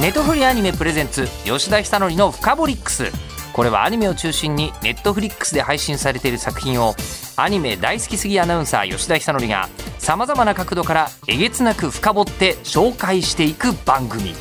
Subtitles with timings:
[0.00, 3.12] ネットフリアニメプレゼンツ吉田久典のフカボリックス。
[3.52, 6.94] これはアニメを中心にネットフリックスで配信されている作品を
[7.36, 9.68] アニメ大好きすぎアナウンサー吉田久典が
[9.98, 14.34] さまざまな角度からえげつなく深掘って紹介していく番組。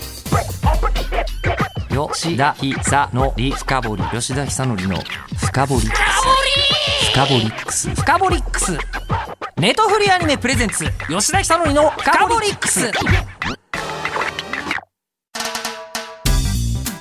[1.92, 5.04] 吉田久典深掘り吉田久典の
[5.36, 7.10] 深掘りックス。
[7.12, 7.90] 深掘りックス。
[7.96, 8.78] 深掘りックス。
[9.58, 12.90] ネトフリアニメプレゼンツ吉田久典の深掘りックス。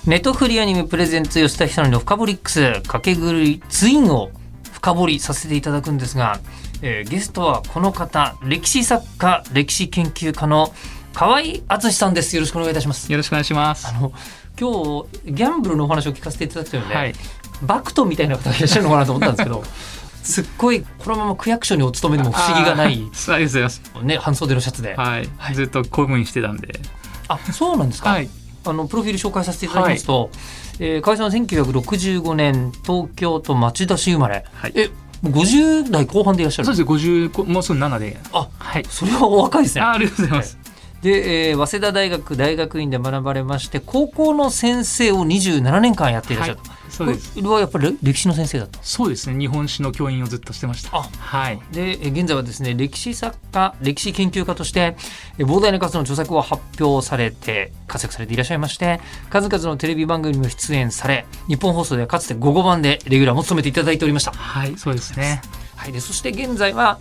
[0.09, 4.31] ネトフリアニメプレゼンツ吉田久典の深掘りックスかけぐるいツインを
[4.73, 6.41] 深掘りさせていただくんですが、
[6.81, 10.73] えーゲストはこの方歴史作家歴史研究家の
[11.13, 13.93] 河合敦さんですよろしくお願いいたしますよろしくお願いしますあ。
[14.01, 14.13] の
[14.59, 17.13] 今日ギャンブルのお話を聞かせていただきたいので、はい。
[17.61, 19.63] バクトみたいな方がいらっしゃるのかなと思ったんですけど
[20.25, 23.83] すっごいこのまま区役所にお勤めでも不思議がないあー、ありがとうございます。
[24.05, 25.29] ね、半袖のシャツで、はい。
[25.37, 26.81] はいずっと公務員してたんで。
[27.29, 28.31] あそうなんですか、はい。
[28.65, 30.31] あのプロフィール紹介させていただきますと、
[30.79, 34.91] えー河合さんは1965年東京都町田市生まれ、はいえ
[35.23, 36.67] もう50代後半でいらっしゃる？
[36.67, 36.85] そうです。
[36.85, 38.17] 五十もうすぐ七で。
[38.33, 38.85] あはい。
[38.89, 40.59] それはお若いですねあありがとうございます。
[41.03, 46.61] で、えー早稲田大学大学院で学ばれまして高校の先生を27年間やっていらっしゃる、
[46.91, 47.41] そうです。
[47.41, 48.79] はやっぱり歴史の先生だった？
[48.83, 49.39] そうですね。
[49.39, 50.97] 日本史の教員をずっとしてました。
[50.97, 51.61] あはい。
[51.73, 54.97] でえー現在はですね歴史作家歴史研究家として
[55.39, 59.01] えー膨大な数の著作を発表されて活躍されていらっしゃいまして
[59.31, 64.77] 数々のテレビ番組にも出演され日本放送ではかつて午後版でレギュラーも務めていただいておりました、はい。
[64.77, 65.43] そうですね。
[65.77, 66.99] はい、でそして現在は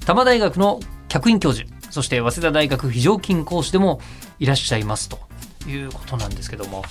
[0.00, 4.00] 多摩大学の客員教授そして早稲田大学非常勤講師でも
[4.38, 5.18] いらっしゃいますと
[5.68, 6.84] いうことなんですけども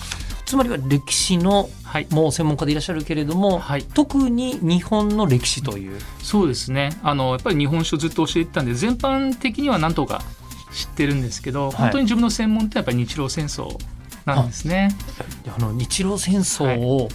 [0.45, 2.07] つまりは歴史のはい。
[2.09, 6.89] もう専門家でいらっしゃるけれども、はい特に日本の歴史というそうですね。
[7.03, 10.21] あのやっぱり日本史をずっと教えてたんで、全般的にはなんとか
[10.73, 13.77] 知ってるんですけど、本当に自分の専門ってやっぱり日露戦争
[14.25, 14.89] なんですね。
[15.45, 17.07] であの日露戦争を、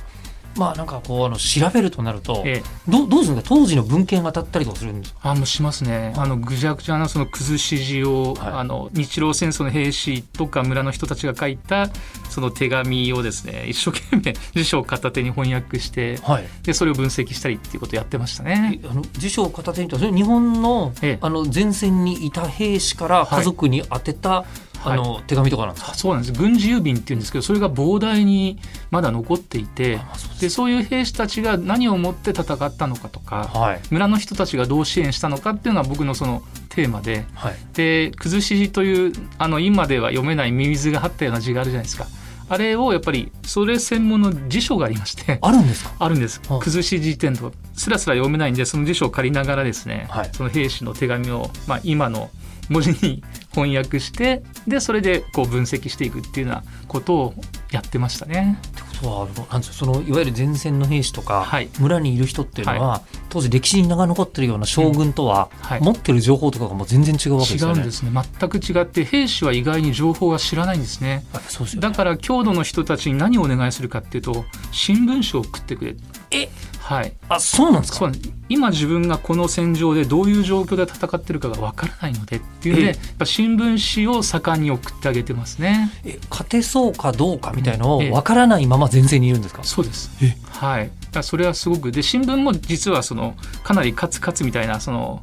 [0.56, 2.90] まあなんかこうあの調べるとなると、ええ。
[2.90, 5.30] どうどうするんですか当時の文献が当たったりとかするんですか？
[5.30, 6.12] あもうしますね。
[6.16, 11.88] あのぐちゃぐちゃなその崩し字を、はいあの日露戦争の兵士とか村の人たちが書いた
[12.28, 18.80] その手紙をですね一生懸命 辞書を片手に翻訳してはいでそれを分析したりっていうことをやってましたね。
[18.90, 24.44] あの辞書を片手にとそれ日本の,、ええあの前線にいた兵士から家族に宛てた、
[24.85, 26.33] あの手紙とかなんですか、そうなんです。
[26.33, 28.58] 軍事郵便っていうんですけどそれが膨大に
[28.91, 33.80] まだ残っていてあそうでそういう兵士たちが何をもって戦ったのかとかはい。
[33.91, 37.55] 村の人たちがどう支援したのかっていうのが僕のそのテーマではい。
[37.74, 42.07] で崩し字というあの今では読めないミミズが張ったような字があるじゃないですか
[42.50, 45.94] あれをやっぱりそれ専門の辞書がありましてあるんですか？
[46.00, 46.42] あるんです。
[46.48, 50.30] はい崩し辞典とかすらすら読めないんでその辞書を借りながらですね、はい。
[50.33, 52.28] その兵士の手紙を、まあ、今の
[52.68, 53.22] 文字に
[53.52, 57.34] 翻訳してでそれでこう分析していくっていうようなことを
[57.70, 58.58] やってましたね。
[59.00, 61.68] とはあのなんそのいわゆる前線の兵士とか、はい。
[61.78, 65.80] 村にいる人っていうのは、当時歴史に名が残ってるような将軍とは、はい。
[65.80, 67.78] 持ってる情報とかがもう全然違うわけですよね。
[67.78, 68.11] 違うんですね。
[68.40, 71.24] 全く違って兵士は意外に情報は知らないんですね。
[71.48, 71.72] すよね。
[71.80, 75.94] だから郷土の人たちに何をお願いするかっていうと新聞紙を送ってくれ
[76.30, 76.48] え
[76.80, 77.13] はい。
[77.29, 78.11] あそうなんですか？
[78.48, 85.91] 今自分がこの戦場でどういう状況で戦ってるかがわからないのでっていうのでえやっぱ新聞紙を盛んに送ってあげてますね。
[86.05, 90.11] え勝てそうかどうかみたいのをええ分からないまま前線にいるんですか、そうです。
[90.23, 90.36] え。
[90.51, 90.91] はい。
[91.23, 95.23] それはすごくで新聞も実はそのかなりカツカツみたいなその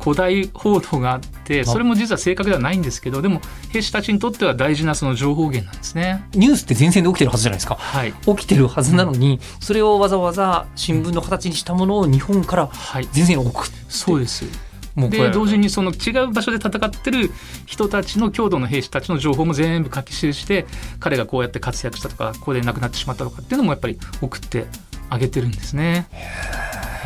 [0.00, 3.40] 古代報道があってそれも実は正確ではないんですけどでも
[3.70, 6.24] 兵士たちにとっては大事なその情報源なんですね。
[6.32, 7.76] ニュースって前線で起きてるはずじゃないですか。
[7.76, 8.12] はい。
[8.12, 13.08] 起きてるはずなのに、それをわざわざ新聞の形にしたものを日本からはい。
[13.14, 13.76] 前線に送って。
[13.88, 14.70] そうです。
[14.96, 17.30] で同時にその違う場所で戦ってる
[17.64, 20.66] 人たちの郷土の兵士たちの情報も全部書き記して
[20.98, 24.66] 彼がこうやって活躍したとかここで亡くなってしまったとかっていうのもやっぱり送って
[25.08, 26.08] あげてるんですね。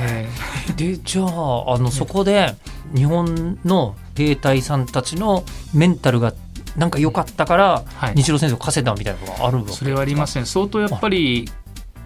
[0.00, 0.28] え
[0.76, 1.26] でじゃあ
[1.75, 2.56] あのそこで
[2.94, 5.44] 日本の兵隊さんたちの
[5.75, 6.32] メンタルが
[6.76, 8.14] なんか良かったから、はい。
[8.14, 9.67] 日露戦争を稼いだみたいなのがあるわけ。
[9.67, 10.44] ですかそれはありますね。
[10.44, 11.49] 相当やっぱり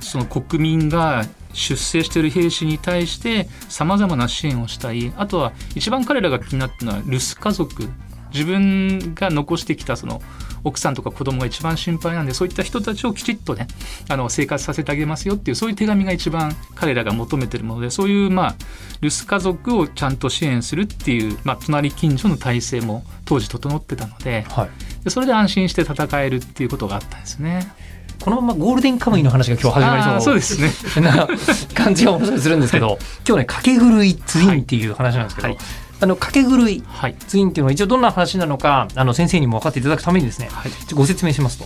[0.01, 5.13] その国民が出征している兵士に対してさまざまな支援をしたい。
[5.17, 7.89] あとは一番彼らが気になってるのは留守家族。
[8.33, 10.21] 自分が残してきたその
[10.65, 13.67] 奥さんとか子供が一番心配なんでそういった人たちをきちっとね
[14.09, 18.55] あの生活させてあげますよっていうそういう手紙が一番彼らが求めてるものでそういうまあ
[19.01, 27.73] 留守家族をちゃんと支援するっていう、まあ、隣近所の体制も当時整ってたのではい、でそれで安心して戦えるっていうことがあったんですね。
[28.21, 31.07] このままゴールデンカムイの話が今日始まりそうそうですね。
[31.07, 31.29] な
[31.75, 35.59] 感じが面白いするんですけど 今日ね掛け狂いツインっていう話なんですけど、はい
[36.01, 37.15] あの掛け狂いはい。
[37.15, 40.73] ツインっていうのは一応どんな話なのかあの先生にも分かっていただくためにですねはい。
[40.95, 41.65] ご説明しますと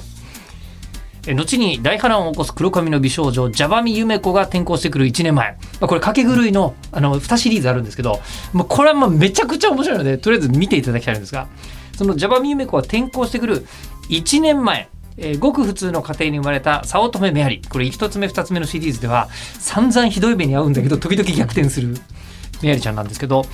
[1.26, 8.20] え後に大波乱を起こす黒髪の美少女ジャバミユメコが転校してくる1年前まあこれ掛け狂いのあの2シリーズあるんですけど
[8.52, 11.46] もうこれはまあめちゃくちゃ面白いのでとりあえず見ていただきたいんですが
[11.96, 13.66] そのジャバミユメコが転校してくる
[14.08, 19.28] 1年前えーごく普通の家庭に生まれた早乙女メアリこれ1つ目2つ目のシリーズでは
[19.60, 21.96] 散々ひどい目に遭うんだけど時々逆転する
[22.62, 23.44] メアリちゃんなんですけど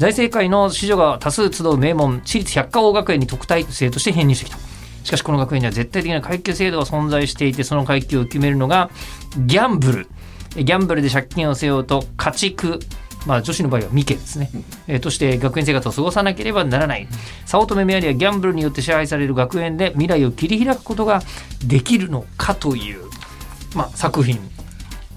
[0.00, 4.56] 大政界の子女が多数集う名門私立百科王学園に特待生として編入してきた。
[5.04, 8.90] しかしこの学園には絶対的な階級制度が存在していてその階級を決めるのが
[9.36, 10.08] ギャンブル。
[10.56, 12.80] ギャンブルで借金を背負うと家畜。
[13.26, 14.50] まあ女子の場合はミケですね、
[14.88, 17.06] えーとして学園生活を過ごさなければならない。
[17.44, 21.20] 早乙女メアリはギャンブルによって支配される学園で未来を切り開くことが
[21.62, 23.04] できるのかという、
[23.74, 24.40] まあ、作品。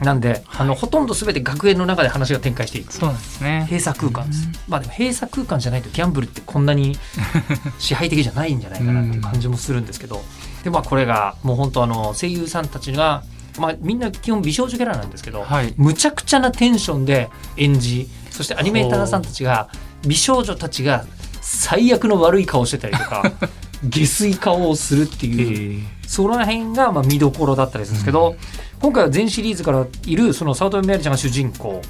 [0.01, 2.93] なんで、あのほとんど全て学園の中で話が展開していく。
[2.93, 3.65] そうなんですね。
[3.69, 6.97] 閉鎖空間です、まあでも閉鎖空間じゃないとギャンブルってこんなに
[7.79, 10.23] 支配的じゃないんじゃないかなっていう感じもするんですけど、
[10.63, 13.23] でまあこれがもう本当あの声優さんたちが、
[13.59, 15.73] まあ、みんな基本美少女キャラなんですけど、はい。
[15.77, 19.69] むちゃくちゃなテンションで演じそしてアニメーターさんたちが
[20.05, 21.05] 美少女たちが
[21.41, 23.31] 最悪の悪い顔をしてたりとか
[23.83, 25.83] 下水顔をするってえいうー。
[26.07, 28.35] その辺がまあ見どころだったりするんですけど、
[28.83, 31.81] 今回は全シリーズからいるその早乙女メアリちゃんが主人公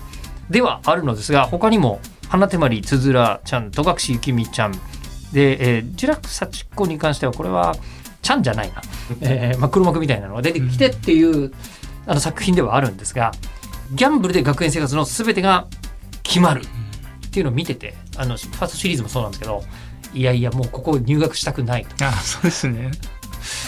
[0.52, 2.00] ではあるのですが他にも
[2.30, 4.74] 花手まりつづらちゃん戸隠ゆきみちゃん。
[5.34, 7.76] で、えー、ジュラクサチコに関してはこれは
[8.22, 8.84] ちゃんじゃないな、
[9.22, 11.52] えーまあ、黒幕みたいなのが出てきてっていう、
[12.06, 13.32] あの作品ではあるんですが
[13.94, 15.66] ギャンブルで学園生活の全てが
[16.22, 19.64] 決まるっていうのを見ててあのファーストシリーズもそうなんですけど
[20.14, 22.06] いやいやもうここ入学したくないと。
[22.06, 22.92] あそうですね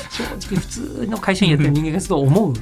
[0.10, 2.54] 正直普通の会社員やってる人間がすると思う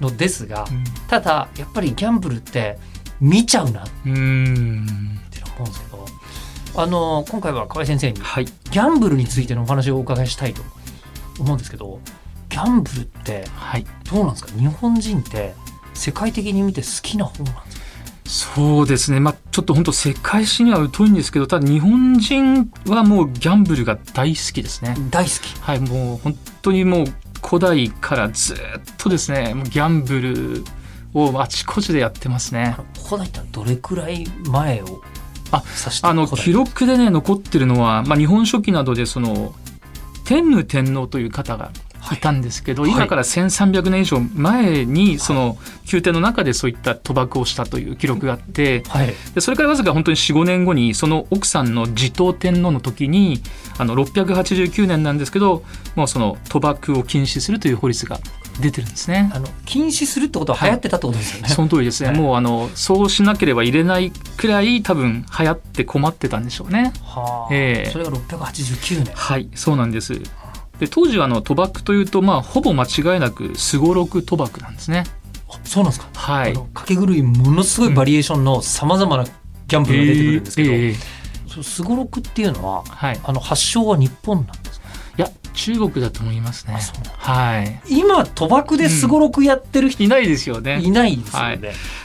[0.00, 0.66] のですが
[1.08, 2.78] ただやっぱりギャンブルって
[3.20, 4.86] 見ちゃうなって思うん
[5.26, 6.06] ですけど
[6.82, 8.44] あの今回は河合先生にはい。
[8.44, 10.62] ギャンブルについてのお話をお伺いしたいと
[11.38, 12.00] 思うんですけど
[12.50, 13.86] ギャンブルってはい。
[14.10, 14.52] どうなんですか？
[14.58, 15.54] 日本人って
[15.94, 17.65] 世界的に見て好きな方なんですか？
[18.28, 19.20] そうですね。
[19.20, 24.96] まあちょっと本当世界史には疎いんですけどただ日本人はもうギャンブルが大好きですね。
[25.10, 25.60] 大好き。
[25.60, 27.06] はいもう本当にもう
[27.44, 28.56] 古代からずっ
[28.98, 30.64] とですねもうギャンブル
[31.14, 32.76] をあちこちでやってますね。
[33.04, 35.02] 古代ってどれくらい前を
[35.52, 35.62] あ
[36.02, 39.54] あの記録でね残ってるのは、まあ、日本書紀などでその
[40.24, 41.70] 天武天皇という方が
[42.14, 42.18] い。
[42.18, 42.92] たんですけど、はい。
[42.92, 45.56] 今から1300年以上前にその
[45.90, 49.14] 宮廷の中でそういった賭博をしたという記録があってはい。
[49.34, 53.40] でそれからわずか本当に45年後にその奥さんの持統天皇の時に
[53.78, 55.64] あの689年なんですけど
[55.94, 58.18] もうその賭博を禁止するという法律が
[58.60, 59.30] 出てるんですね。
[59.34, 62.18] あの禁止するってことは流行ってたってことですよね、その通りですね、はい。
[62.18, 66.92] もうあのそうしなければ入れないくらい多分流行って困ってたんでしょうね。
[67.02, 67.90] はあ、ええ。
[67.90, 69.14] それが689年。
[69.14, 70.20] はいそうなんです
[70.80, 75.04] で当時はあの賭博というと、まあ、ほぼ間違いなくすごろく賭博なんですね。
[75.48, 76.08] あそうなんですか。
[76.14, 76.50] はい。
[76.50, 80.96] あの掛け狂いものすごいバリエーションのさまざまなギャンブルが出てくるんですけど、えー
[81.62, 83.20] すごろくっていうのははい。
[83.24, 84.88] あの発祥は日本なんですか？
[85.16, 86.76] いや中国だと思いますね。
[87.16, 87.80] はい。
[87.88, 90.80] 今賭博ですごろくやってる人いないですよね。
[90.82, 91.58] いないですよね、はい。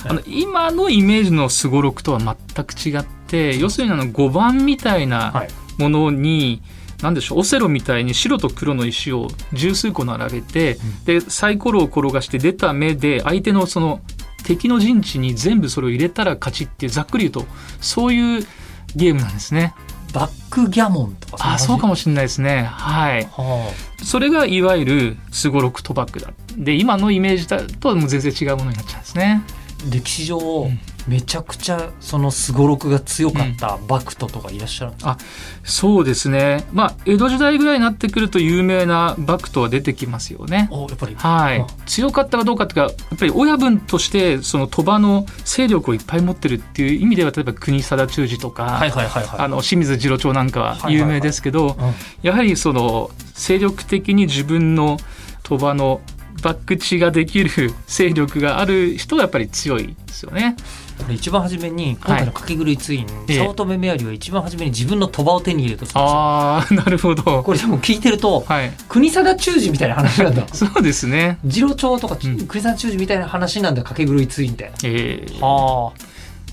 [0.05, 5.49] あの今のイメージのすごろくとは全く違って要するにあの5番みたいはない。
[5.77, 6.67] ものに、な
[7.09, 14.01] んでしょうオセロみたいに白と黒の石を十数個並べて、でサイコロを転がして出た目で相手のその
[14.43, 18.47] 敵の陣地に全部それを入れたら勝ちっていうざっくり言うとそういう
[18.95, 19.73] ゲームなんですね。
[20.13, 22.63] バックギャモンとかあそうかももしれないですね。
[22.63, 23.23] はい。
[23.23, 23.71] は
[24.03, 26.33] それがいわゆるすごろく賭博だ。
[26.57, 29.41] で今のイメージだとはもう全然違うものになっちゃうんですね。
[29.47, 35.17] あ、歴史上、んめちゃくちゃそのすごろくが強かったバクトとかいらっしゃるんですか、
[35.63, 36.65] そうですね。
[36.71, 40.67] まあ江戸時代ぐらいになってくると有名なバクトは出てきますよね。
[40.71, 41.15] おやっぱり。
[41.15, 41.61] はい。
[41.61, 49.39] あ、強かったかどうかっていうかやっぱり親分としてその鳥羽の勢力をいっぱい持ってるっていう意味では例えば国定忠治とか、はいはいはいはい。
[49.39, 51.93] あの清水次郎長なんかは有名ですけど、うん。
[52.21, 54.97] やはりその精力的に自分の
[55.43, 56.01] 鳥羽の
[56.41, 60.55] バック地ができる勢力がある人はやっぱり強いですよね。
[61.09, 67.41] 一番初めに今回の掛け狂いツイン、ええ早乙女メアリーは一番初めに自分の鳥羽を手に入れたああなるほど。
[67.43, 68.71] これでも聞いてるとはい。
[68.87, 71.39] 国定忠治みたいな話なんだそうですね。
[71.49, 76.10] 次郎長とかうん国定忠治みたいな話なんだ掛け狂いツインってえーはあ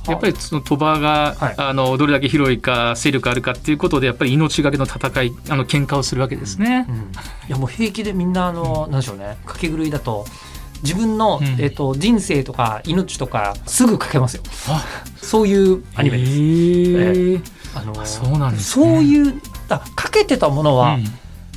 [0.08, 1.54] やっぱりその鳥羽が、はい。
[1.56, 6.86] あのどれだけ広いか勢力あるかっていうことでやっぱり命がけの戦いあの喧嘩をするわけですね。
[6.88, 6.96] うん。
[6.96, 7.00] い
[7.48, 9.36] やもう平気でみんなあの、なんでしょうね。
[9.44, 10.26] 掛け狂いだと
[10.82, 11.46] 自分の、うん。
[11.60, 14.42] えっと人生とか命とかすぐかけますよ。
[14.68, 14.84] あ。
[15.16, 17.42] そういうアニメです、へー。
[17.74, 18.86] あのあそうなんですね。
[18.86, 21.04] そういうだかけてたものは、うん。
[21.04, 21.12] なん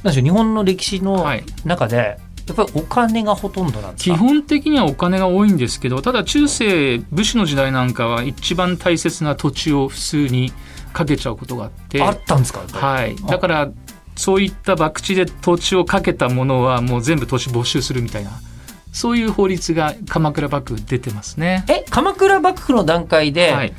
[0.05, 1.43] でしょう日本の歴史のはい。
[1.63, 2.17] 中で、
[2.55, 4.15] やっぱりお金がほとんどなんですか？
[4.15, 10.51] 基本的にはお金が多いんですけどただ中世武士の時代なんかは一番大切な土地を普通に
[10.93, 12.62] かけちゃうことがあってあったんですか？
[12.67, 13.70] はい、だから
[14.15, 18.31] そういった博打で土地をかけたものはもう全部土地没収するみたいな
[18.91, 21.63] そういう法律が鎌倉幕府出てますね。
[21.70, 23.74] え鎌倉幕府の段階で、はい、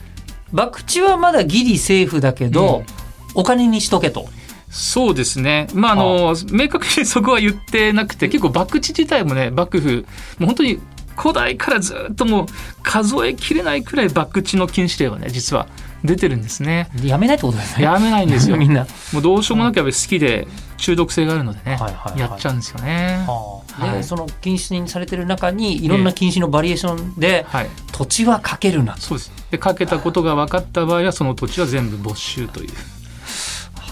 [0.54, 3.02] 博打はまだギリセーフだけど、うん。
[3.34, 4.26] お金にしとけと
[4.74, 10.06] そうですね、まああの明確にそこは言ってなくて結構博打自体もね幕府
[10.38, 10.80] もう本当に
[11.14, 12.46] 古代からずっともう
[12.82, 15.66] 数えきれないくらい博打の禁止令はね実は
[16.04, 16.88] 出てるんですね。
[17.04, 17.84] やめないってことですね。
[17.84, 18.56] やめないんですよ。
[18.58, 20.48] みんな、もうどうしようもなくやっぱり好きで
[20.78, 22.20] 中毒性があるのでね、はいはいはい。
[22.20, 23.24] やっちゃうんですよね。
[23.26, 23.84] はあ。
[23.84, 27.70] ではいその禁止にされてる中にいろんな禁止のバリエーションで、はい。
[27.92, 29.32] 土地はかけるなそうです。
[29.50, 32.70] でかけたことが分かった場合はその土地は全部没収という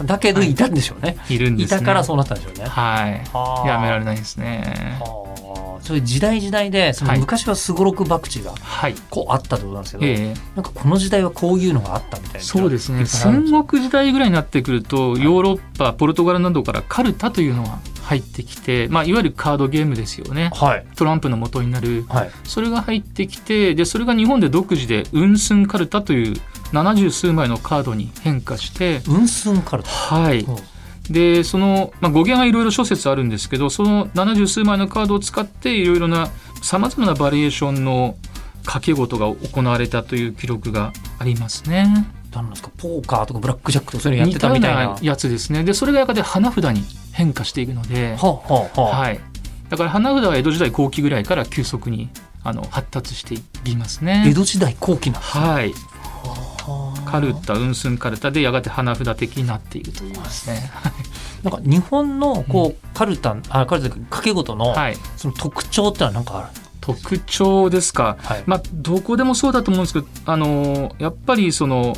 [0.04, 0.54] だけどい。
[0.54, 1.76] たんでしょうね、いるんですね。
[1.76, 2.64] いたからそうなったんでしょうね。
[2.64, 3.22] はい。
[3.32, 3.68] はあ。
[3.68, 4.98] やめられないですね。
[5.00, 5.82] はあ。
[5.82, 7.20] そういう時代時代でそのはい。
[7.20, 8.94] 昔はすごろく博打がはい。
[9.08, 10.34] こうあったってことなんですけど、ええ。
[10.54, 12.40] なんかこの時代はこういうのがあったみたいな。
[12.40, 13.06] そうですね。
[13.06, 20.50] 戦国時代ぐらいになってくるとヨーロッパポルトガルなどからカルタというのが入ってきて、まあ、いわゆるカードゲームですよね。
[20.52, 20.86] はい。
[20.96, 22.04] トランプの元になる。
[22.08, 22.30] はい。
[22.44, 26.36] それが入ってきてでそれが日本で独自でウンスンカルタという
[26.72, 30.40] 70数枚のカードに変化してウンスンカルタはい。
[30.40, 30.56] うん。
[31.12, 36.28] でその、まあ、語源はいろいろ諸説あるんですけどその70数枚のカードを使っていろいろな
[36.62, 38.16] さまざまなバリエーションの
[38.60, 42.06] 掛け事が行われたという記録がありますね。
[42.32, 42.70] 何なんですか？
[42.76, 44.94] ポーカーとかブラックジャックとかそういうのやって似たみたいな。
[44.94, 45.64] なやつですね。
[45.64, 49.20] でそれがやがて花札に変化していくので、はあはあはい、
[49.68, 52.08] だから花札は江戸時代後期ぐらいから急速に
[52.44, 54.26] あの発達していきますね。
[54.28, 55.89] 江戸時代後期なんですはい、はあ
[57.10, 60.70] カルタ、ウンスンカルタでやがて花札的になっているというですね。
[61.42, 66.48] なんか日本のこう、カルタあカルタ掛け事のはい、その特徴ってのは何かある
[66.80, 68.16] 特徴ですか。
[68.20, 68.44] はい。
[68.46, 71.94] まあどこでもそうだと思うんですけど、あのやっぱりその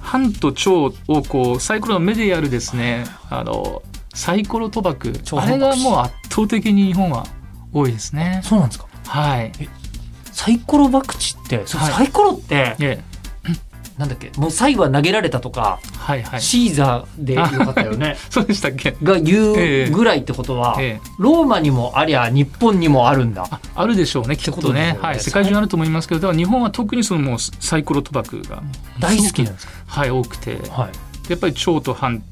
[0.00, 3.04] 藩と長をこうサイコロの目でやるですね。
[3.28, 3.82] あの
[4.14, 5.12] サイコロ賭博。
[5.22, 7.26] 超あれがもう圧倒的に日本は
[7.72, 8.40] 多いですね。
[8.44, 8.86] そうなんですか？
[9.06, 9.52] はい。
[10.32, 11.66] サイコロ博打って、はい。
[11.66, 13.04] サイコロって、え
[14.00, 14.32] なんだっけ？
[14.36, 16.40] もうサイは投げられたとか、え、はいはい。
[16.40, 18.16] シーザーでよかったよね。
[18.30, 18.96] そうでしたっけ？
[19.02, 23.46] が言ええうぐらいってことは、ええ、ローマにもありゃ日本にもあるんだ。
[23.50, 24.94] ああるでしょうねきっとね。
[24.94, 24.98] ね。
[25.00, 28.62] はい、世界中にあると思いますけどだから日本は特にそのもうサイコロ賭博が
[28.98, 29.72] 大好きなんですか？
[29.86, 30.54] はい多くて。
[30.54, 31.30] ではい。
[31.30, 32.22] やっぱり長と藩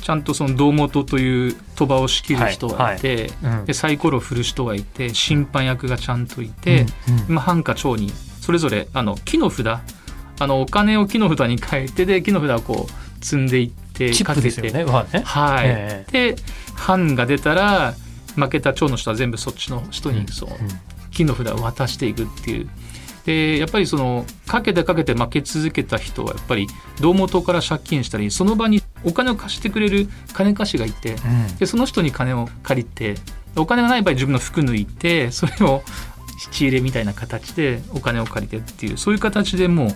[0.00, 3.64] ちゃんとその胴元という賭場を仕切る人がいて、うん。
[3.64, 7.34] でサイコロを振る人がいて審判役がちゃんといて、うんうん。
[7.36, 8.12] まあ、藩か長に
[8.42, 9.66] それぞれあの木の札
[10.38, 14.84] あのお金を木の札に変えてで木の札をこう積んでいってチップですよね。
[14.84, 15.22] まあね。
[15.24, 16.36] はい、えで
[16.74, 17.94] 藩が出たら
[18.36, 20.56] 負けた長の人は全部そっちの人にそう、うん。
[21.12, 22.68] 金の札を渡していくっていう。
[23.24, 26.66] でやっぱりそのかけてかけて負け続けた人はやっぱり
[27.00, 31.56] 胴元から借金したりその場にお金を貸してくれる金貸しがいてうん。
[31.56, 33.14] でその人に金を借りて
[33.56, 35.82] お金がない場合自分の服抜いてそれを
[36.50, 39.90] 七入れみたいな形でお金を借りてっていうそういう形でもう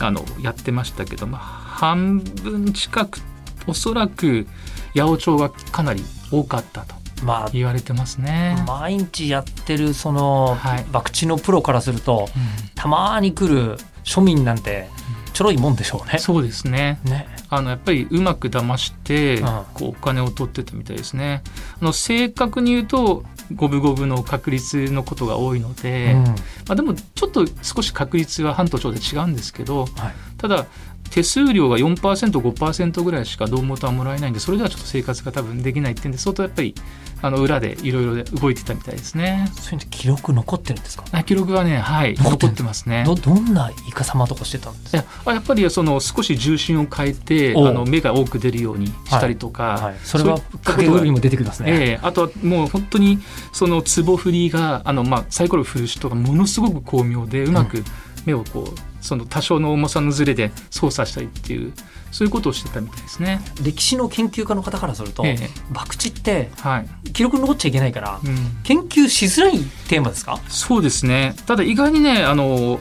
[0.00, 3.20] あのやってましたけど、まあ、半分近く
[3.66, 4.46] おそらく
[4.94, 8.56] 八百長がかなり多かったとま言われてますね。
[8.60, 14.88] あ毎日やってるそのはい博打のプロからするとうんたまに来る庶民なんて
[15.34, 16.18] ちょろいもんでしょうね。
[16.18, 17.26] そうですねね。
[17.50, 21.42] あのやっぱりうまく騙してうんこうお金を取ってたみたいですね。
[21.82, 23.24] あの正確に言うと
[23.54, 26.34] 五分五分の確率のことが多いので、うんま
[26.68, 30.66] あ、でもちょっと少し確率は半と長で違うんですけどはいただ
[31.14, 36.74] 手数料が 4%5% ぐらいしか胴元はもらえないんでそれではちょっと生活が多分できないっていうんで相当やっぱり
[37.22, 39.48] あの裏でいろいろ動いてたみたいですね。
[39.54, 41.04] そういうの記録残ってるんですか？
[41.12, 43.04] あ記録はねはい残ってますね。
[43.06, 45.06] どどんなイカ様とかしてたんですいか。
[45.26, 49.94] ややっぱりその少し重心を変えてあの目が多く出るようにしたりとか、はい。
[50.02, 51.70] それはそういった掛ことがけ売りにも出てきますね。
[51.70, 53.20] ええあとはもう本当に
[53.52, 57.84] その壺振りがあの、まあ、サイコロ振る人がものすごく巧妙でうまく
[58.26, 61.72] 目をこうその多少の重さのずれで操作したりっていう
[62.10, 63.40] そういうことをしてたみたいですね。
[63.62, 70.38] 歴史の研究家の方からすると、ええ博打ってはい記録に残っちゃいけないから、うん、研究しづらいテーマですか？
[70.48, 72.78] そうですねただ意外にねあの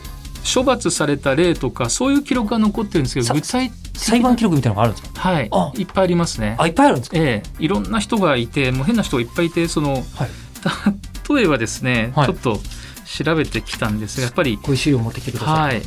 [0.53, 5.19] 処罰された例とかそういう記録が残ってるんですけどさ具体裁判記録みたいなのがあるんですか？
[5.19, 6.55] はいあいっぱいありますね。
[6.59, 7.17] あいっぱいあるんですか？
[7.17, 10.03] ええいろんな人がいてもう変な人がいっぱいいてそのはい。
[11.33, 12.59] 例えばですね、はいちょっと
[13.05, 15.55] 調べてきたんですがやっぱりこういう資料を持ってきてください。
[15.55, 15.81] はい。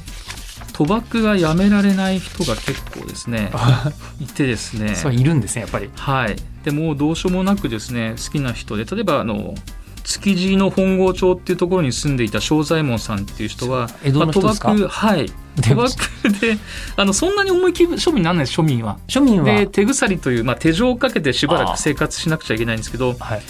[0.73, 3.50] 賭博がやめられない人が結構ですね
[4.20, 4.94] いてですね。
[4.94, 5.90] そういるんですねやっぱり。
[5.94, 6.37] はい。
[6.64, 9.54] でもうどうしようもなくですね好きな人で例えばあの
[10.04, 14.68] 築地の本郷町っていうところに住んでいた正左衛門さんっていう人は江戸の人ですか？
[14.68, 15.32] まあ賭博はい。
[15.56, 16.58] 賭博で
[16.96, 18.99] あのそんなに重い気分庶民にならないです庶民は。
[19.08, 19.44] 庶民は。
[19.46, 23.42] で手鎖という、まあ、手錠をかけてしばらく生活しなくちゃいけないんですけどはい、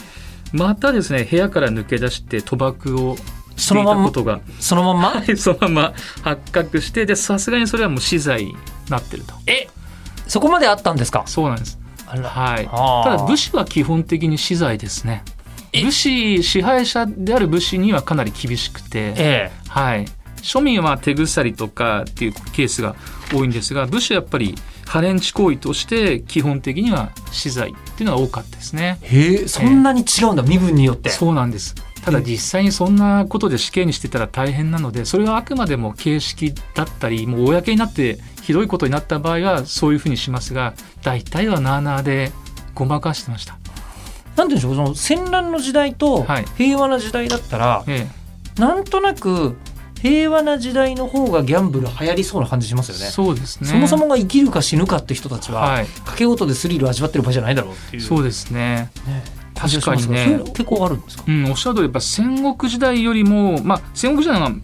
[0.52, 3.16] またですね部屋から抜け出して賭博を
[3.56, 4.02] そのまんま？
[4.04, 4.40] たことが。
[4.60, 5.08] そのまんま？
[5.20, 8.56] はいそのまま発覚してでさすがにそれはもう死罪に
[8.88, 9.34] なってると。
[9.46, 9.68] え？
[10.28, 11.24] そこまであったんですか？
[11.26, 11.78] そうなんです。
[12.06, 12.28] あら。
[12.28, 12.66] はい。
[12.66, 15.24] ただ武士は基本的に死罪ですね。
[15.72, 22.96] 武士支配者である武士にはかなり厳しくて、えはい、庶民は手鎖とかっていうケースが
[23.30, 24.54] 多いんですが武士はやっぱり
[24.86, 28.98] ハレンチ行為として基本的には死罪っていうのが多かったですね。
[29.02, 31.10] えへえそんなに違うんだ身分によって。
[31.10, 31.74] そうなんです
[32.06, 42.30] ただ実際にそんなことで死刑にしてたら大変なのでそれはあくまでも形式だったりもう公になってひどいことになった場合はそういうふうにしますが大体はなあなあで
[42.76, 43.58] ごまかしてました。
[44.36, 46.44] なんていうんでしょうその戦乱の時代とはい。
[46.56, 48.06] 平和な時代だったら、え
[48.56, 49.56] なんとなく
[50.00, 53.06] 平和な時代の方がギャンブル流行りそうな感じしますえよね。
[53.06, 53.68] そうですね。
[53.68, 55.86] そもそもが生きるか死ぬかって人たちは、はい。
[55.86, 58.02] 賭け事でスリルを味わってる場合じゃないだろうっていう。
[58.02, 58.90] そうですね。
[59.06, 60.40] ね確かにね。
[60.48, 61.24] 結構あるんですか？
[61.26, 64.56] うん、おっしゃる通りやっぱ戦国時代よりも、まあ、戦国時代の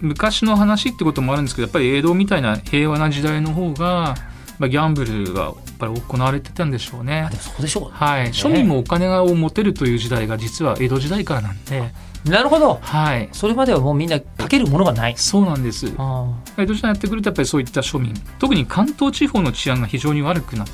[0.00, 4.14] 昔の話ってこともあるんですけどやっぱり江戸みたいな平和な時代の方が、
[4.58, 7.22] まあ、ギャンブルがやっぱり行われてたんでしょうね。
[7.22, 7.36] あで。
[7.36, 11.92] もそうでしょう、はい、庶民もお金を持てるという時代が実は江戸時代からなんで、
[12.24, 12.78] なるほど。
[12.82, 15.14] はい、それまではもうみんなかけるものがない。
[15.16, 15.92] そうなんです。
[15.96, 16.26] あ
[16.58, 20.72] 江戸時代やってくるとやっぱりそういった庶民特に関東地方の治安が非常に悪くなって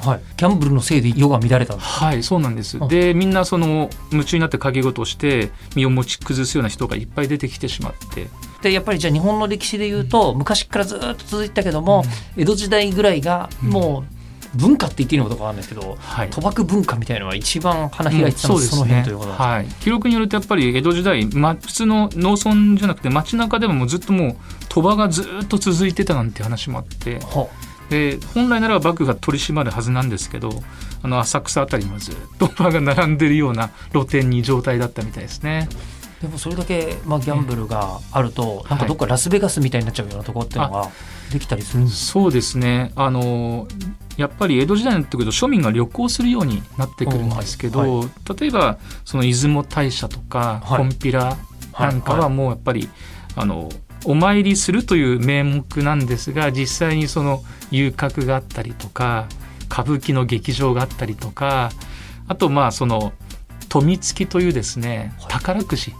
[0.00, 2.78] ー、はい、ギャンブルのせいで世が乱れたはいそうなんです。
[2.80, 2.86] あ。
[2.86, 8.28] でみんなその夢中になって賭け事をして身を持ち崩すような人がいっぱい出てきてしまって。
[8.62, 12.04] でやっぱりじゃあ日本の歴史でいうと昔からずっと続いてたけども、
[12.36, 14.22] 江戸時代ぐらいがもう
[14.54, 16.30] 文化って言っていいのかどうかわかんないですけどはい。
[16.30, 24.36] 賭博文化みたいなのは一番花開いてたのはその辺ということですはい、記録によるとやっぱり江戸時代、ま、普通の農村じゃなくて街中でももうずっともう
[24.68, 27.20] 賭場がずっと続いてたなんて話もあって。
[27.20, 27.50] ほ
[27.92, 30.50] で本来ならば幕府が取り締まるはずなんですけど
[31.02, 35.68] あの浅草あたりもずっと賭場が並んでるような 露店に状態だったみたいですね。
[35.70, 40.88] うでもそれだけ、まあ、ギャンブルがあると、なんかどっかラスベガスみたいになっちゃうようなところっていうのが
[41.32, 42.92] できたりするんですそうですね。
[42.94, 43.66] あの
[44.16, 50.78] やっぱり江戸時代になってくると庶民が旅行するようになってくるんですけど、おは例えばその出雲大社とか、はい。
[50.78, 51.36] コンピラ
[51.78, 52.88] なんかはもうやっぱり、
[53.34, 53.68] あの
[54.04, 59.26] お参りするという名目なんですが実際にその遊郭があったりとか
[59.70, 61.70] 歌舞伎の劇場があったりとか
[62.28, 63.12] あとまあその
[63.68, 65.32] 富付きというですねはい。
[65.32, 65.92] 宝くじ。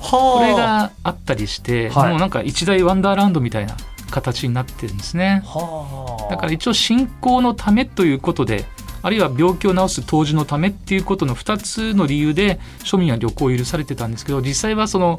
[0.00, 2.10] はこれがあったりして、はい。
[2.10, 3.76] もうなんか一大ワンダーランドみたいな
[4.10, 5.42] 形になってるんですね。
[5.44, 6.30] はあ。
[6.30, 8.64] だから一応信仰のためということで
[9.02, 15.18] あるいは病気を治す当時のためっていうことの2つの理由で庶民は旅行を許されてたんですけど実際はその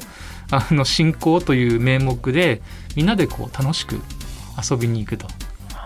[0.50, 2.62] あの信仰という名目で
[2.96, 4.00] みんなでこう楽しく
[4.70, 5.26] 遊びに行くと。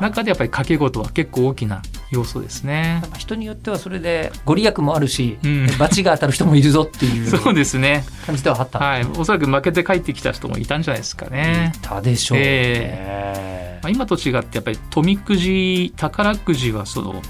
[0.01, 1.81] 中でやっぱり掛け事は結構大きな
[2.11, 3.03] 要素ですね。
[3.17, 5.67] 人によってはそれでご利益もあるし、うん。
[5.79, 8.79] 罰が当たる人もいるぞっていう そうですね、感じではあった。
[8.79, 11.73] はい、おそらく負けて帰ってきた人もいたんじゃないですかね。
[11.75, 13.81] いたでしょうね、え。
[13.83, 17.23] まあ、今と違ってやっぱり富くじ宝くじはその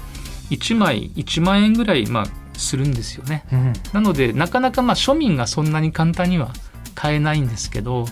[0.49, 2.25] 1枚1万円ぐらいまあ
[2.57, 3.45] するんですよね。
[3.51, 3.73] うん。
[3.93, 6.51] なのでなかなかまあ庶民がそんなに簡単には
[6.95, 8.05] 買えないんですけど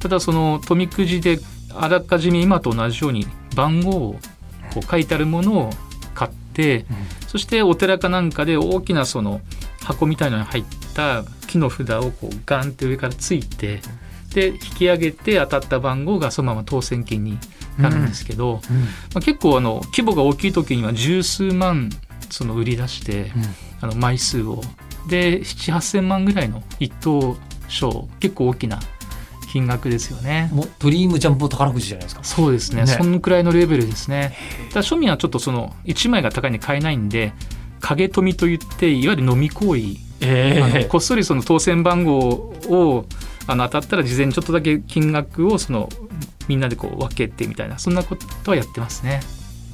[0.00, 1.38] ただその富くじで
[1.74, 4.12] あらかじめ今と同じように番号を
[4.72, 5.70] こう書いてあるものを
[6.14, 6.84] 買って
[7.28, 9.40] そしてお寺かなんかで大きなその
[9.80, 13.80] 箱みたいなのに入った木の札をこうガンって上からついて
[14.34, 17.38] で引き上げて当たった番号がそのまま当選金に
[17.78, 18.06] なるん。
[18.06, 18.80] ですけど、うん。
[18.80, 21.90] まあ、結構あの規模が大きい時には十数万
[22.30, 23.32] その売り出して、
[23.80, 24.62] あの枚数を。
[25.08, 27.36] で7,8,000万ぐらいの一等
[27.68, 28.80] 賞結構大きな
[29.52, 30.50] 金額ですよね。
[30.52, 32.24] もうドリームジャンボ宝くじじゃないですか。
[32.24, 32.82] そうですね。
[32.82, 32.86] ね。
[32.88, 34.36] そのくらいのレベルですね。
[34.70, 37.32] ただ庶民はちょっとその1枚が高いに買えないんで
[37.80, 43.06] 影富みといっていわゆる飲み行為、えあのこっそりその当選番号を
[43.46, 45.88] あの当たったら事前にちょっとだけ金額をその
[46.48, 49.20] みんなでこう分けてみたいなそんなことはやってますね。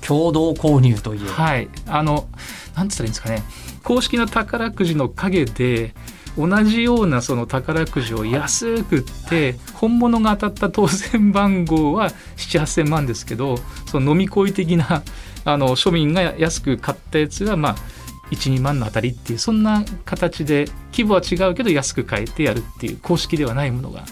[0.06, 2.28] 共同購入という、はい、あの
[2.74, 3.42] なんつったらいいんですかね。
[3.82, 5.94] 公式な宝くじの陰で
[6.36, 15.02] 同じようなその宝くじを安く売って本物が当たった当選番号は7,8,000万ですけどその飲み恋的な
[15.44, 17.76] あの庶民が安く買ったやつはまあ
[18.30, 24.04] 12万の当たりっていうそんな形で規模は違うけど安く買えてやるっていう公式ではないものが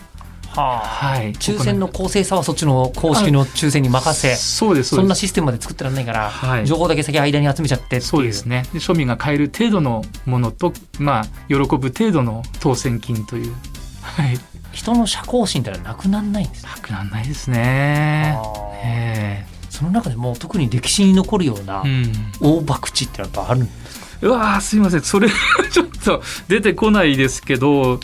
[0.58, 1.32] はあ、はい。
[1.34, 6.66] 抽選の公正さはそっちの公式の抽選に任せそうですそんなシステムまで作ってらんないから、はい。
[6.66, 8.02] 情報だけ先間に集めちゃってっていう。
[8.02, 8.64] そうですね。
[8.72, 13.54] で庶民が買える程度のものとまあ喜ぶ程度の当選金という。
[14.02, 14.38] はい。
[14.72, 16.70] 人の社交心ってのはなくならないんですね。
[16.74, 18.34] なくならないですね。
[18.36, 18.80] あー。
[18.84, 22.12] えその中でも特に歴史に残るようなえうん。
[22.40, 25.02] 大博打ってやっぱあるんですか、うわーすいません。
[25.02, 25.28] それ
[25.70, 28.00] ちょっと出てこないですけど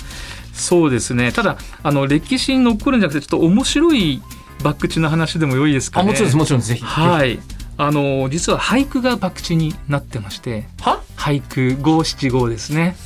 [0.54, 1.32] そうですね。
[1.32, 4.22] ただあの歴史に残るんじゃなくてちょっと面白い
[4.62, 6.08] 博打の話でも良いですかね。
[6.08, 6.36] あもちろんです。
[6.36, 6.68] もちろんです。
[6.70, 6.84] ぜひ。
[6.84, 7.38] はい。
[7.76, 12.96] あの実は俳句が博打になってましては俳句五七五ですね。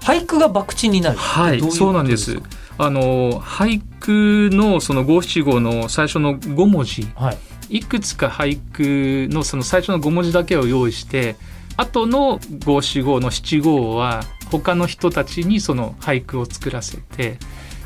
[0.00, 2.40] 俳句が博打になるはいそうなんです。
[2.78, 7.08] あの俳句のその五七五の最初の5文字。
[7.14, 7.38] はい。
[7.68, 11.36] いくつか俳句のその最初の5文字だけを用意して
[11.76, 17.38] 後の五七五の七五は他の人たちにその俳句を作らせて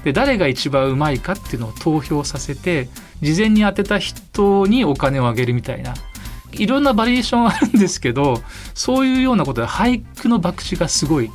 [0.04, 2.88] で誰が一番うまいかっていうのを投票させて
[3.20, 5.94] 事前に当てた人にお金をあげるみたいな。
[6.52, 8.42] いろんなバリエーションあるんですけど
[8.74, 11.30] そういうようなことで俳句の博打がすごい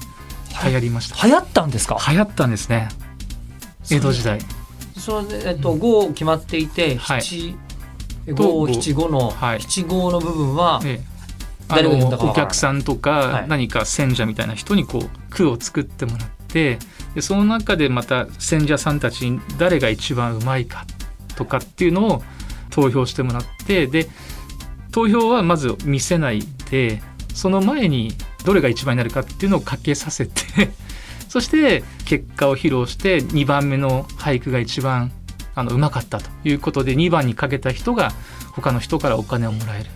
[0.65, 1.25] 流行りました。
[1.25, 1.97] 流行ったんですか？
[2.11, 2.89] 流行ったんですね。
[3.89, 4.39] 江戸時代。
[4.97, 7.21] それでえっと五決まっていてはい。
[7.21, 7.55] 七
[8.33, 9.61] 五七五のはい。
[9.61, 11.14] 七五の部分はええ
[11.67, 13.47] あのお客さんとはかい。
[13.47, 16.79] 何か選者みたいな人にこう句を作ってもらって
[17.15, 20.85] でその中でまた選者さんたちに誰が一番うまいか
[21.35, 22.23] とかっていうのを
[22.69, 24.07] 投票してもらってで
[24.91, 27.01] 投票はまず見せないで
[27.33, 28.13] その前に
[28.45, 30.41] どれが一番になるかっていうのをかけさせて
[31.27, 35.11] そして結果を披露して2番目の俳句が一番
[35.55, 38.13] あのうまかったということで2番にかけた人が
[38.51, 39.89] 他の人からお金をもらえる。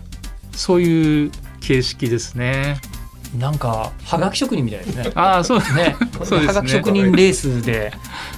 [0.51, 2.79] そういう形式ですね。
[3.37, 5.11] なんかはがき職人みたいですね。
[5.15, 5.59] ああそう。
[5.59, 5.95] ね。
[6.23, 6.47] そうですね。
[6.47, 7.93] はがき職人レースで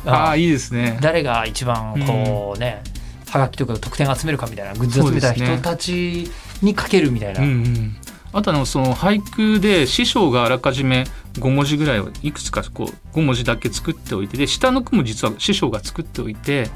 [0.06, 0.98] ああいいですね。
[1.02, 2.84] 誰が一番こうね、
[3.32, 6.30] はがきとか得点集めるかみたいなグッズ集めた人たち
[6.62, 7.96] にかけるみたいな、うんうん、
[8.34, 11.06] あとあのその俳句で師匠があらかじめ
[11.36, 16.70] 5文字ぐらいをいくつかこう5文字だけ作っておいてで下の句も実は師匠が作っておいて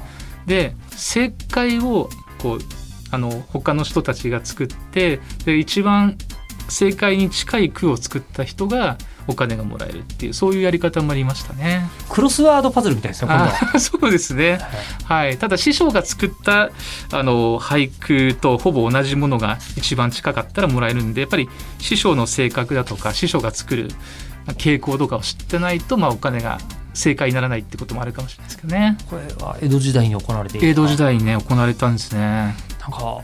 [0.46, 2.58] で正解をこう
[3.10, 6.16] あの他の人たちが作ってで一番
[6.68, 8.98] 正解に近い句を作った人が
[9.28, 11.88] お金がもらえるっていうそういうやり方もありましたね。
[12.08, 13.70] クロスワードパズルみたいですよ今度は。
[13.74, 14.60] あ そうですね。
[15.04, 16.70] はい、ただ師匠が作った
[17.12, 21.48] あの俳句とほぼ同じものが一番近かったらもらえるんでやっぱり
[21.78, 23.90] 師匠の性格だとか師匠が作る
[24.54, 26.58] 傾向とかを知ってないと、まあ、お金が
[26.94, 32.20] 正解にならないってこともあるかもしれないですけどねこれは江戸時代に行われて江戸時代にね行われたんですね
[32.80, 33.20] なんか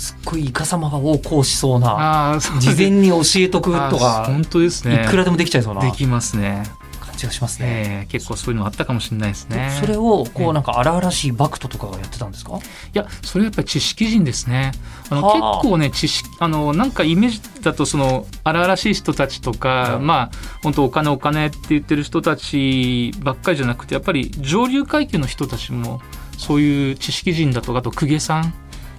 [0.00, 5.04] すっごいイカ様が横行しそうな事前に教えとくあとか本当ですね。
[5.04, 6.64] いくらでもできちゃいそうなできますね、
[7.00, 7.66] 感じがしますね。
[7.68, 9.76] えー結構そういうのあったかもしれないですね。
[9.78, 10.46] それをこええ。
[10.46, 12.56] うなんか荒々しいバクトとかがやってたんですか？
[12.56, 12.60] い
[12.94, 14.72] やそれはやっぱり知識人ですね。
[15.10, 15.58] あのはあ。
[15.58, 20.30] 結構ね知識あのなんかイメージだとその荒々しい人たちとか、うんまあ
[20.62, 26.00] 本当お金お金って言ってる人たちばっかりじゃなくてやっぱり上流階級の人たちも
[26.38, 28.54] そういう知識人だとかあと公家さん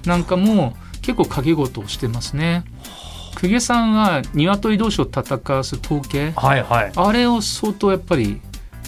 [0.05, 2.63] なんかも結構掛け事をしてますね
[3.39, 6.91] 公家さんは鶏同士を戦わす統計はいはい。
[6.95, 8.39] あれを相当やっぱり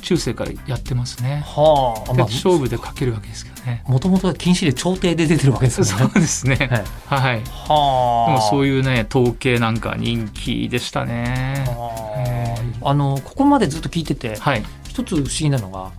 [0.02, 6.12] 中世からやってますねはあ、でま勝負でかけるわけですけどねあ、もともと禁止で朝廷で出てるわけですよそね。
[6.14, 7.44] うですねはい、はい。
[7.44, 8.42] ではもあ。
[8.50, 11.64] そういうね統計なんか人気でしたね。
[11.68, 14.64] はああのここまでずっと聞いててはい。
[14.90, 15.92] 一つ不思議なのが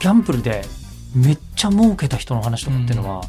[0.00, 0.62] ギャンブルで
[1.14, 3.24] めっちゃ儲けた人の話とかっていうのは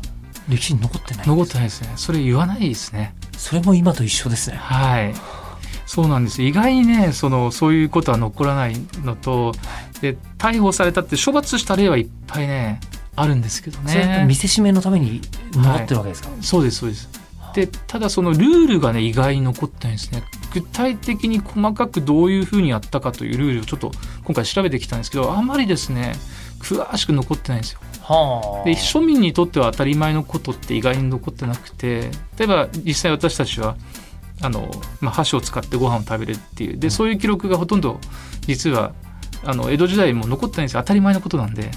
[0.49, 1.93] 歴史に残ってない、残ってないですね。
[1.95, 3.15] それ言わないですね。
[3.37, 4.57] それも今と一緒ですね。
[4.57, 5.13] はい。
[5.85, 6.41] そうなんです。
[6.41, 9.53] 意外にね、そのそういうことは残らないのと、
[10.01, 12.79] で逮捕されたって処罰した例はいっぱいね
[13.15, 14.25] あるんですけどね。
[14.27, 15.21] 見せしめのために
[15.53, 17.09] 残ってるわけですか、そうですそうです。
[17.53, 20.23] でただそのルールがね意外に残ってないんですね
[20.53, 23.91] 具体的に細かくどういうふうにやったかというルールをちょっと
[24.23, 26.13] 今回調べてきたんですけどあまりですね
[26.61, 27.79] 詳しく残ってないんですよ。
[28.01, 28.65] はあ。
[28.65, 33.75] で庶民にとっては当たり前のことって意外に残ってなくて例えば実際私たちは
[34.41, 34.71] あの、
[35.01, 36.77] まあ、箸を使ってご飯を食べるっていう。
[36.77, 37.99] でそういう記録がほとんど
[38.41, 38.93] 実は
[39.43, 40.81] あの江戸時代も残ってないんですよ。
[40.81, 41.71] 当たり前のことなんで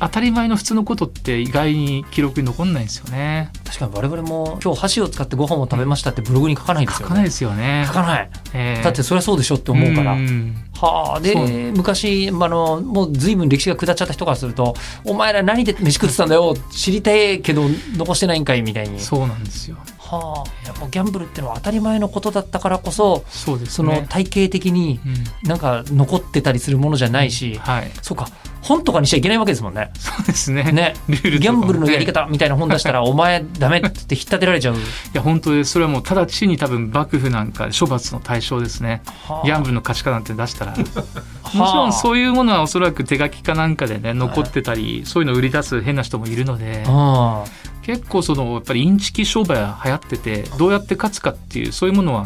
[0.00, 3.50] 当たり前の普通のことって意外に記録に残んないんですよね。
[3.64, 7.04] 確かに我々も今日箸を使ってご飯を食べましたってブログに書かないですよね。
[7.04, 7.84] 書かないですよね。
[7.86, 8.30] 書かない。
[8.52, 10.54] えーだってそりゃそうでしょって思うから、ん。
[10.74, 11.34] はあで
[11.74, 14.74] 昔あのもう随分歴史が下っちゃった人からすると
[15.06, 17.62] 「お前ら何で飯食ってたんだよ知りたいけど
[17.96, 19.00] 残してないんかい」みたいに。
[19.00, 25.48] そうなんですよはあやっぱギャンブルってのは当たり前のことだったからこそそうですそのね体系的にうん。
[25.48, 27.90] なんか残ってたりするものじゃないし、はい。
[28.02, 28.28] そうか。
[28.62, 29.90] 本とかにしちゃいけないわけですもんね。
[29.98, 30.72] そうですね。
[30.72, 31.38] ね、ルールね。
[31.38, 34.74] ギャンブルのやり方みたいな本出したら、 お前ダメって引っ立てられちゃう。
[34.74, 34.78] い
[35.12, 35.72] や本当です。
[35.72, 39.02] それはもう直ちに多分幕府なんか処罰の対象ですね。
[39.44, 40.74] ギャンブルの価値観なんて出したら。
[41.54, 46.84] もちろんそういうものはおそらく手書きかなんかでね残ってたりそういうのを売り出す変な人もいるので。
[46.86, 47.44] あ
[47.84, 52.24] 結構そのやっぱりインチキ商売は流行っててどうやって勝つかっていうそういうものは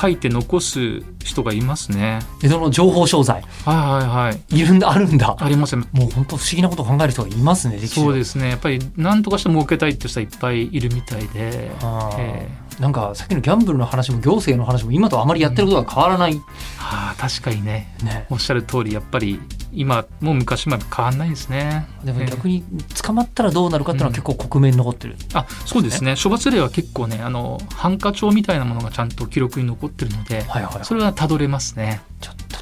[0.00, 2.20] 書いて残す人がいますね。
[2.42, 3.42] 江戸の情報商材。
[3.64, 4.58] はいはいはい。
[4.58, 5.36] いるんだあるんだ。
[5.38, 12.16] ありますよもう本当不思議なことを考える人がいますねそうですすねやっぱり何とかして儲けたいって人はいっぱいいるみたいで、あー。
[12.18, 16.38] えなんかさっきのギャンブルの話も行政の話も今とあまりやってることが変わらない、ー
[16.78, 17.94] はあ確かにね。
[18.02, 18.26] ね。
[18.30, 19.38] おっしゃる通りやっぱり
[19.72, 21.86] 今も昔も変わんないですね。
[22.04, 22.26] でもええ。
[22.26, 22.64] 逆に
[23.02, 26.14] 捕まったらどうなるかっていうのは結構国面に残ってる、あそうですね。
[26.22, 30.84] 処罰例は結構ねあのハンカ帳みたいなものがちゃんと記録に残ってるのではいはい。
[30.84, 32.00] それはたどれますね。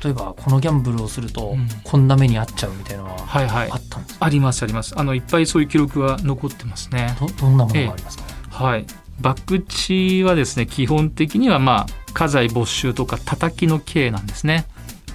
[0.02, 1.68] 例えばこのギャンブルをするとうん。
[1.82, 3.70] こんな目に遭っちゃうみたいなのははいはい。
[3.70, 4.94] あったんですありますあります。
[4.96, 7.16] あのいっぱいそういう記録は残ってますね。
[7.18, 8.86] どどんなものがありますか、はい。
[9.20, 14.66] 博打はですね基本的にはまあ家財没収とか叩きの刑なんですね。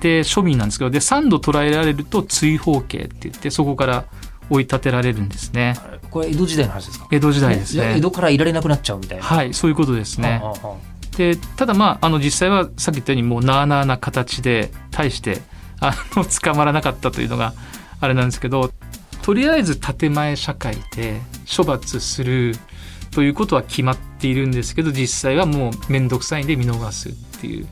[0.02, 4.04] で庶民なんですけどで3度捉えられると追放刑って言ってそこから
[4.50, 5.78] 追い立てられるんですね。
[6.12, 7.08] これ江戸時代の話ですか？
[7.10, 7.96] 江戸時代ですね。
[7.98, 10.42] 江戸からいられなくなっちゃうみたいな、はいそういうことですね。
[10.44, 10.68] はあはあ。
[10.68, 10.76] は
[11.18, 15.42] でただまああの実際はさっき言ったようにもうなあなあな形で対して
[15.80, 17.54] あの 捕まらなかったというのが
[18.00, 18.72] あれなんですけど
[19.22, 21.22] とりあえず建前社会で
[21.56, 22.56] 処罰する
[23.12, 27.68] ということは決まっているんですけど実際はもう面倒くさいんで見逃すっていう、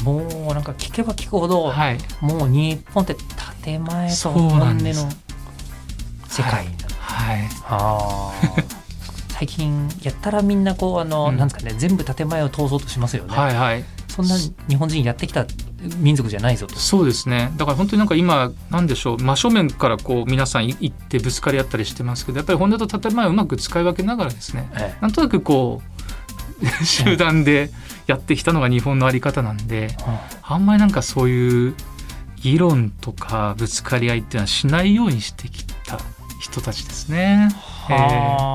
[0.00, 3.16] あもうなんか聞けば聞くほど、はい、もう日本って
[3.62, 5.06] 建前と本音のなんです。
[6.28, 8.79] 世界になる、はい、あー
[9.40, 11.38] 最近やったらみんなこうあの、うん。
[11.38, 13.84] なんですかね全部建前を通そうとしますよね、はいはい。
[14.06, 14.36] そんな
[14.68, 15.46] 日本人やってきた
[15.96, 16.76] 民族じゃないぞと。
[16.76, 17.50] そうですね。
[17.56, 25.00] だから本当になんか今なんでしょう真正面からこう皆さん行ってぶつかり合ったりしてますけどやっぱり本音と建前をうまく使い分けながらですねええ。
[25.00, 25.80] なんとなくこ
[26.60, 27.70] う 集団で
[28.08, 29.96] やってきたのが日本のあり方なんで
[30.42, 31.74] あんまりなんかそういう
[32.42, 35.98] 議論とかぶつかり合いっていうのはしないようにしてきた
[36.40, 37.48] 人たちですね。
[37.92, 38.50] え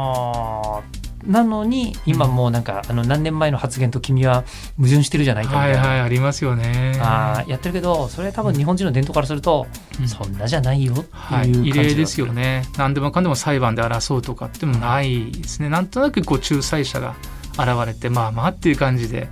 [1.26, 4.44] なのに今もうなんか、あの何年前の発言と君は
[4.78, 7.00] 矛盾してるじゃないかみたな、はいいはいありますよね。
[7.02, 9.66] あーやってるけどそれは多分日本人の伝統からすると、
[10.00, 10.08] うん。
[10.08, 12.64] そんなじゃないよっていうはい、感じだ異例ですよね。
[12.78, 15.70] 何でもかんでも裁判で争うとかってもないですね。
[15.70, 17.16] なんとなくこう仲裁者が
[17.54, 19.28] 現れてまあまあっていう感じで、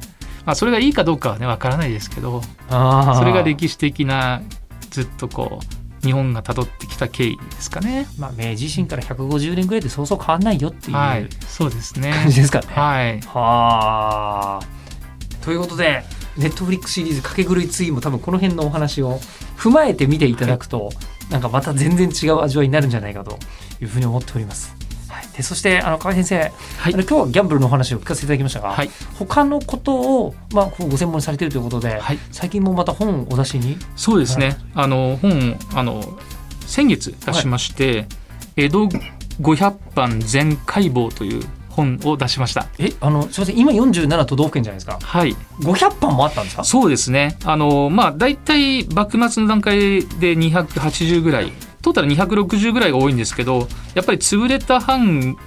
[0.45, 2.41] まあ、それがいいかどうかはねわからないですけど。
[2.69, 4.41] それが歴史的な
[4.89, 8.07] ずっとこう日本が辿ってきた経緯ですかね。
[8.19, 12.11] まあ、明治維新から150年ぐらいでそうそう変わんないよっていうはい、そうですね。
[12.11, 12.67] 感じですかね。
[12.67, 13.21] はい。
[13.21, 15.43] はあ。
[15.43, 16.03] ということで、
[16.37, 19.19] ネットフリックスシリーズ「かけ狂いツイン」も多分この辺のお話を
[19.57, 20.91] 踏まえて見ていただくと、
[21.29, 23.37] なんかまた全然違う味わいになるんじゃないかと
[23.81, 24.75] いうふうに思っております。
[25.33, 26.41] はい、でそしてあの河合先生、は
[26.89, 28.89] いあの今日はギャンブルのお話を聞かせていただきましたが、はい。
[29.17, 32.19] 他のことを、まあ、ご専門にされているということで、はい。
[32.31, 33.77] 最近もまた本をお出しに？
[33.95, 34.45] そうですね。
[34.47, 36.17] はいあの本あの
[36.65, 38.07] 先月出しまして、
[38.55, 38.87] 江戸
[39.41, 42.67] 500番全解剖という本を出しました。
[42.79, 45.35] えあのすみません今47都道府県じゃないですかはい。
[45.59, 46.63] 500版もあったんですか？
[46.63, 47.37] そうですね。
[47.43, 51.51] あのまあ大体幕末の段階で280ぐらい、
[51.83, 55.37] トータル260ぐらいが多いんですけど、やっぱり潰れた藩、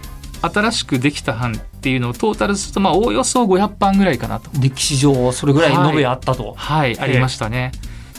[0.42, 4.50] 新しくできた藩っていうのをトータルするとまあおおよそ500版ぐらいかなと。
[4.60, 7.72] 歴史上それぐらい延べあったと、はい、ありましたね。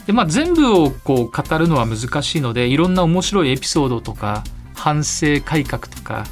[0.06, 4.42] でまあ、全部をこう語るのは難しいのでいろんな面白いエピソードとか
[4.74, 6.24] 反省改革とか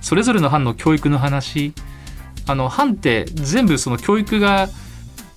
[0.00, 1.72] それぞれの班の教育の話
[2.48, 4.68] あの班って全部その教育が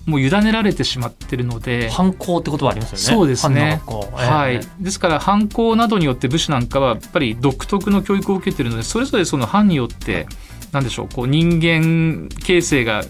[0.06, 3.04] もう委ねられてしまってるので、反抗って言葉ありますよね。
[3.04, 3.80] そうですね。
[3.86, 4.54] 藩の学校はい。
[4.56, 10.26] ええ、ですから犯行などによって武士なんかはやっぱり独特の教育を受けてるのでそれぞれその班によって
[10.72, 13.02] なんでしょうこう人間形成が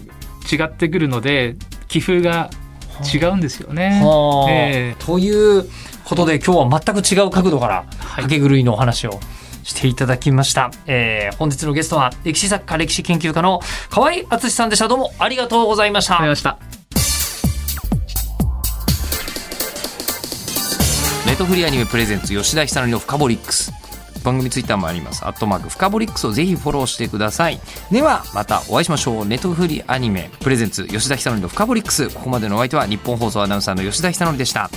[0.51, 1.55] 違ってくるので
[1.87, 2.49] 寄付が
[3.13, 4.01] 違うんですよね。
[4.03, 4.51] はあ。
[4.51, 5.03] ええ。
[5.03, 5.65] という
[6.05, 8.23] ことで今日は全く違う角度からはい。
[8.23, 9.19] かけ狂いのお話を
[9.63, 14.87] していただきました、えー本日のゲストは歴史作家歴史研究家の河合敦さんでした。
[14.87, 16.13] どうもありがとうございました。
[16.13, 16.84] わかりました。
[21.35, 23.73] ネトフリアニメプレゼンツ吉田久典のフカボリックス。
[24.23, 25.25] 番組ツイッターもあります。
[25.25, 27.59] アットマークフカボリックスをぜひフォローしてください。
[27.91, 29.25] ではまたお会いしましょう。
[29.25, 32.09] ネトフリアニメプレゼンツ吉田久典のフカボリックス。
[32.09, 34.69] ここまでのお相手は日本放送アナウンサーの吉田久典でした。